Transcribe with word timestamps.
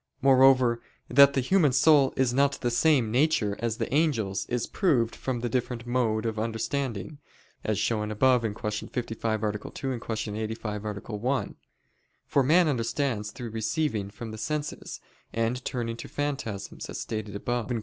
Moreover, 0.19 0.81
that 1.09 1.33
the 1.35 1.41
human 1.41 1.71
soul 1.73 2.11
is 2.17 2.33
not 2.33 2.55
of 2.55 2.61
the 2.61 2.71
same 2.71 3.11
nature 3.11 3.55
as 3.59 3.77
the 3.77 3.93
angels, 3.93 4.47
is 4.49 4.65
proved 4.65 5.15
from 5.15 5.41
the 5.41 5.47
different 5.47 5.85
mode 5.85 6.25
of 6.25 6.39
understanding, 6.39 7.19
as 7.63 7.77
shown 7.77 8.09
above 8.09 8.41
(Q. 8.41 8.87
55, 8.91 9.43
A. 9.43 9.51
2; 9.69 9.99
Q. 9.99 10.35
85, 10.37 10.85
A. 10.85 10.89
1): 11.15 11.55
for 12.25 12.41
man 12.41 12.67
understands 12.67 13.29
through 13.29 13.51
receiving 13.51 14.09
from 14.09 14.31
the 14.31 14.39
senses, 14.39 14.99
and 15.33 15.63
turning 15.63 15.97
to 15.97 16.07
phantasms, 16.07 16.89
as 16.89 16.99
stated 16.99 17.35
above 17.35 17.67
(Q. 17.67 17.79